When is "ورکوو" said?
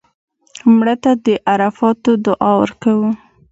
2.61-3.09